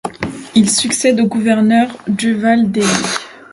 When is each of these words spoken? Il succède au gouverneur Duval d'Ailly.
Il 0.55 0.67
succède 0.71 1.19
au 1.21 1.27
gouverneur 1.27 1.95
Duval 2.07 2.71
d'Ailly. 2.71 2.87